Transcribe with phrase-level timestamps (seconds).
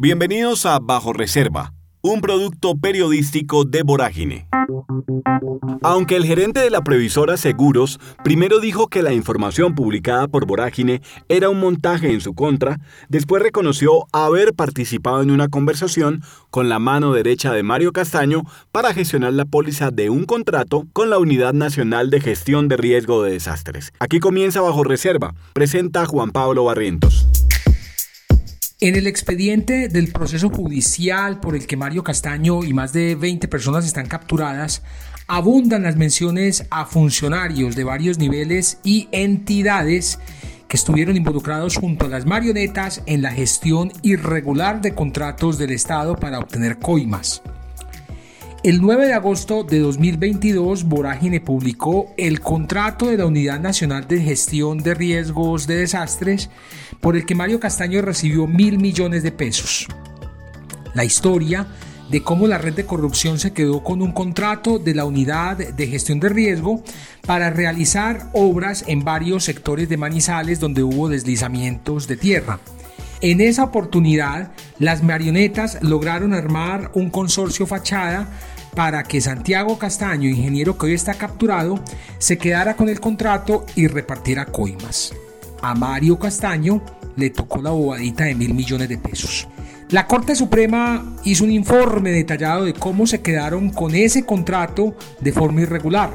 [0.00, 4.46] Bienvenidos a Bajo Reserva, un producto periodístico de Vorágine.
[5.82, 11.02] Aunque el gerente de la previsora Seguros primero dijo que la información publicada por Vorágine
[11.28, 16.78] era un montaje en su contra, después reconoció haber participado en una conversación con la
[16.78, 21.54] mano derecha de Mario Castaño para gestionar la póliza de un contrato con la Unidad
[21.54, 23.92] Nacional de Gestión de Riesgo de Desastres.
[23.98, 27.26] Aquí comienza Bajo Reserva, presenta Juan Pablo Barrientos.
[28.80, 33.48] En el expediente del proceso judicial por el que Mario Castaño y más de 20
[33.48, 34.82] personas están capturadas,
[35.26, 40.20] abundan las menciones a funcionarios de varios niveles y entidades
[40.68, 46.14] que estuvieron involucrados junto a las marionetas en la gestión irregular de contratos del Estado
[46.14, 47.42] para obtener coimas.
[48.68, 54.20] El 9 de agosto de 2022, Vorágine publicó el contrato de la Unidad Nacional de
[54.20, 56.50] Gestión de Riesgos de Desastres
[57.00, 59.86] por el que Mario Castaño recibió mil millones de pesos.
[60.92, 61.66] La historia
[62.10, 65.86] de cómo la red de corrupción se quedó con un contrato de la Unidad de
[65.86, 66.84] Gestión de Riesgo
[67.26, 72.60] para realizar obras en varios sectores de Manizales donde hubo deslizamientos de tierra.
[73.20, 78.28] En esa oportunidad, las marionetas lograron armar un consorcio fachada
[78.74, 81.80] para que Santiago Castaño, ingeniero que hoy está capturado,
[82.18, 85.12] se quedara con el contrato y repartiera coimas.
[85.62, 86.82] A Mario Castaño
[87.16, 89.48] le tocó la bobadita de mil millones de pesos.
[89.90, 95.32] La Corte Suprema hizo un informe detallado de cómo se quedaron con ese contrato de
[95.32, 96.10] forma irregular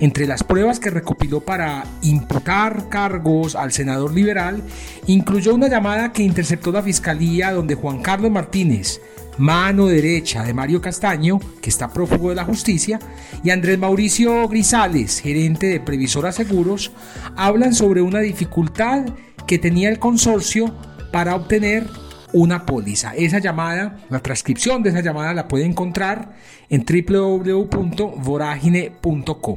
[0.00, 4.62] entre las pruebas que recopiló para imputar cargos al senador liberal,
[5.06, 9.00] incluyó una llamada que interceptó la fiscalía donde Juan Carlos Martínez,
[9.40, 12.98] mano derecha de Mario Castaño, que está prófugo de la justicia,
[13.42, 16.92] y Andrés Mauricio Grisales, gerente de Previsora Seguros,
[17.36, 19.06] hablan sobre una dificultad
[19.46, 20.74] que tenía el consorcio
[21.10, 21.88] para obtener
[22.34, 23.14] una póliza.
[23.16, 26.34] Esa llamada, la transcripción de esa llamada la puede encontrar
[26.68, 29.56] en www.voragine.com.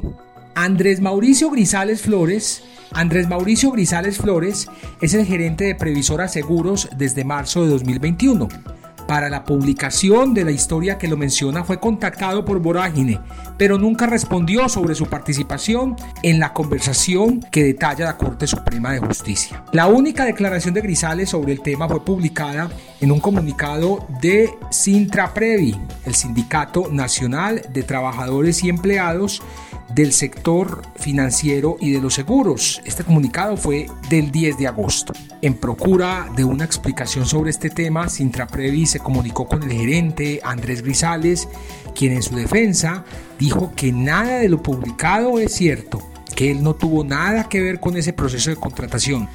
[0.54, 2.64] Andrés Mauricio Grisales Flores.
[2.92, 4.66] Andrés Mauricio Grisales Flores
[5.02, 8.48] es el gerente de Previsora Seguros desde marzo de 2021.
[9.06, 13.20] Para la publicación de la historia que lo menciona fue contactado por Vorágine,
[13.58, 19.00] pero nunca respondió sobre su participación en la conversación que detalla la Corte Suprema de
[19.00, 19.62] Justicia.
[19.72, 22.70] La única declaración de Grisales sobre el tema fue publicada
[23.00, 29.42] en un comunicado de Sintraprevi, el Sindicato Nacional de Trabajadores y Empleados
[29.94, 32.82] del sector financiero y de los seguros.
[32.84, 35.12] Este comunicado fue del 10 de agosto.
[35.40, 40.82] En procura de una explicación sobre este tema, Sintraprevi se comunicó con el gerente Andrés
[40.82, 41.48] Grisales,
[41.94, 43.04] quien en su defensa
[43.38, 46.00] dijo que nada de lo publicado es cierto,
[46.34, 49.28] que él no tuvo nada que ver con ese proceso de contratación.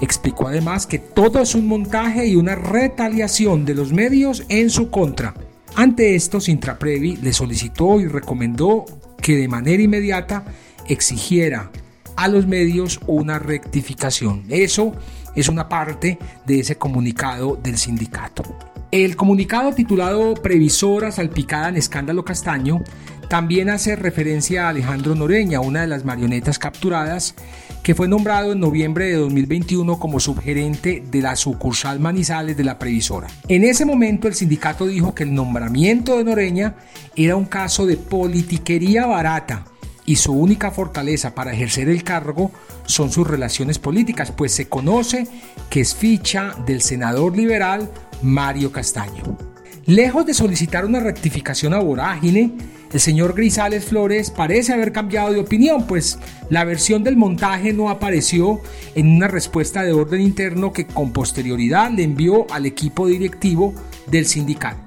[0.00, 4.90] Explicó además que todo es un montaje y una retaliación de los medios en su
[4.90, 5.34] contra.
[5.74, 8.84] Ante esto, Sintraprevi le solicitó y recomendó
[9.28, 10.42] que de manera inmediata
[10.86, 11.70] exigiera
[12.16, 14.44] a los medios una rectificación.
[14.48, 14.94] Eso
[15.36, 18.42] es una parte de ese comunicado del sindicato.
[18.90, 22.82] El comunicado titulado Previsora salpicada en escándalo castaño
[23.28, 27.34] también hace referencia a Alejandro Noreña, una de las marionetas capturadas,
[27.82, 32.78] que fue nombrado en noviembre de 2021 como subgerente de la sucursal Manizales de la
[32.78, 33.28] Previsora.
[33.48, 36.76] En ese momento el sindicato dijo que el nombramiento de Noreña
[37.16, 39.64] era un caso de politiquería barata
[40.04, 42.50] y su única fortaleza para ejercer el cargo
[42.86, 45.28] son sus relaciones políticas, pues se conoce
[45.68, 47.90] que es ficha del senador liberal
[48.22, 49.36] Mario Castaño.
[49.84, 52.52] Lejos de solicitar una rectificación a Vorágine,
[52.92, 56.18] el señor Grisales Flores parece haber cambiado de opinión, pues
[56.48, 58.60] la versión del montaje no apareció
[58.94, 63.74] en una respuesta de orden interno que con posterioridad le envió al equipo directivo
[64.06, 64.80] del sindicato.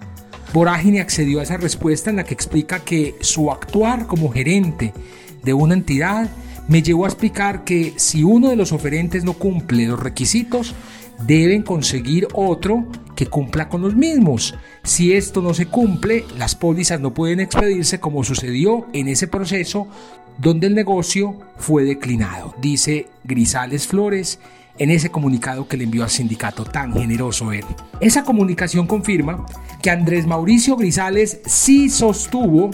[0.53, 4.93] Vorágine accedió a esa respuesta en la que explica que su actuar como gerente
[5.43, 6.29] de una entidad
[6.71, 10.73] me llevó a explicar que si uno de los oferentes no cumple los requisitos,
[11.27, 14.55] deben conseguir otro que cumpla con los mismos.
[14.81, 19.89] Si esto no se cumple, las pólizas no pueden expedirse como sucedió en ese proceso
[20.37, 24.39] donde el negocio fue declinado, dice Grisales Flores
[24.77, 27.65] en ese comunicado que le envió al sindicato tan generoso él.
[27.99, 29.45] Esa comunicación confirma
[29.81, 32.71] que Andrés Mauricio Grisales sí sostuvo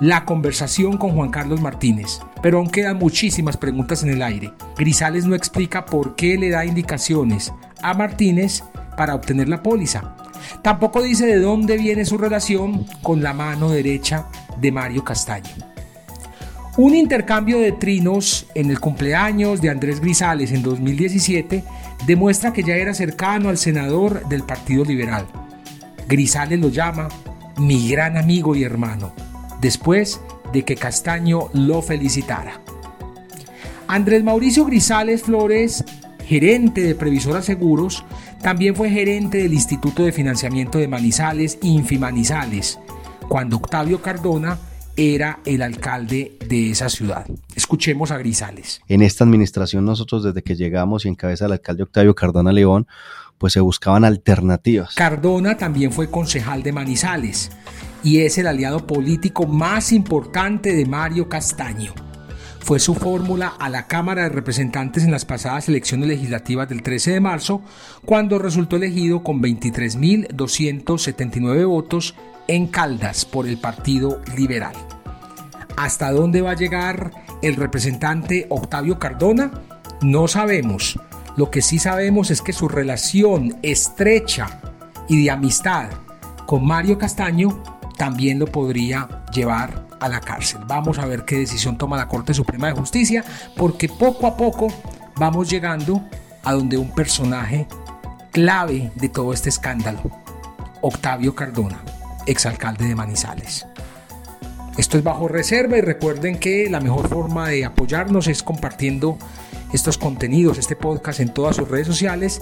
[0.00, 4.52] la conversación con Juan Carlos Martínez, pero aún quedan muchísimas preguntas en el aire.
[4.76, 7.52] Grisales no explica por qué le da indicaciones
[7.82, 8.62] a Martínez
[8.96, 10.16] para obtener la póliza.
[10.62, 14.26] Tampoco dice de dónde viene su relación con la mano derecha
[14.60, 15.50] de Mario Castaño.
[16.76, 21.64] Un intercambio de trinos en el cumpleaños de Andrés Grisales en 2017
[22.06, 25.26] demuestra que ya era cercano al senador del Partido Liberal.
[26.08, 27.08] Grisales lo llama
[27.56, 29.12] mi gran amigo y hermano,
[29.60, 30.20] después
[30.52, 32.60] de que Castaño lo felicitara.
[33.86, 35.84] Andrés Mauricio Grisales Flores,
[36.24, 38.04] gerente de Previsora Seguros,
[38.42, 42.78] también fue gerente del Instituto de Financiamiento de Manizales, Infimanizales,
[43.28, 44.58] cuando Octavio Cardona
[44.96, 47.26] era el alcalde de esa ciudad.
[47.54, 48.80] Escuchemos a Grisales.
[48.88, 52.86] En esta administración nosotros desde que llegamos y en cabeza del alcalde Octavio Cardona León,
[53.38, 54.96] pues se buscaban alternativas.
[54.96, 57.50] Cardona también fue concejal de Manizales
[58.02, 61.92] y es el aliado político más importante de Mario Castaño.
[62.60, 67.12] Fue su fórmula a la Cámara de Representantes en las pasadas elecciones legislativas del 13
[67.12, 67.62] de marzo,
[68.04, 72.14] cuando resultó elegido con 23.279 votos
[72.46, 74.74] en Caldas por el Partido Liberal.
[75.76, 77.10] ¿Hasta dónde va a llegar
[77.40, 79.50] el representante Octavio Cardona?
[80.02, 81.00] No sabemos.
[81.36, 84.60] Lo que sí sabemos es que su relación estrecha
[85.08, 85.88] y de amistad
[86.46, 90.60] con Mario Castaño también lo podría llevar a la cárcel.
[90.66, 93.24] Vamos a ver qué decisión toma la Corte Suprema de Justicia,
[93.56, 94.68] porque poco a poco
[95.16, 96.02] vamos llegando
[96.44, 97.66] a donde un personaje
[98.30, 100.00] clave de todo este escándalo,
[100.80, 101.82] Octavio Cardona,
[102.26, 103.66] exalcalde de Manizales.
[104.78, 109.18] Esto es bajo reserva y recuerden que la mejor forma de apoyarnos es compartiendo
[109.72, 112.40] estos contenidos, este podcast en todas sus redes sociales.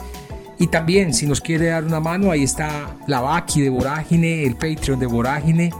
[0.59, 4.55] Y también, si nos quiere dar una mano, ahí está la Baki de Vorágine, el
[4.55, 5.71] Patreon de Vorágine.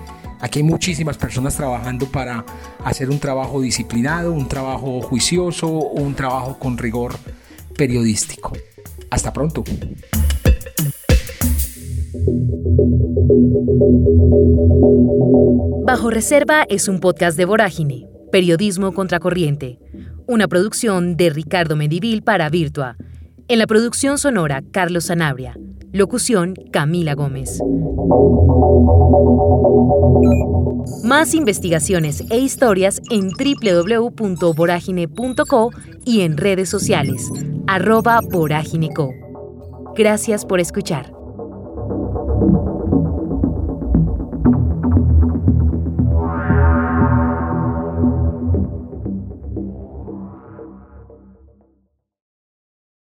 [0.41, 2.45] Aquí hay muchísimas personas trabajando para
[2.85, 7.15] hacer un trabajo disciplinado, un trabajo juicioso, un trabajo con rigor
[7.77, 8.53] periodístico.
[9.11, 9.65] Hasta pronto.
[15.87, 19.79] Bajo Reserva es un podcast de Vorágine, Periodismo Contracorriente,
[20.27, 22.97] una producción de Ricardo Medivil para Virtua.
[23.49, 25.57] En la producción sonora, Carlos Sanabria.
[25.93, 27.61] Locución, Camila Gómez.
[31.05, 35.71] Más investigaciones e historias en www.voragine.co
[36.05, 37.31] y en redes sociales,
[37.69, 39.15] arroba voragineco.
[39.95, 41.16] Gracias por escuchar.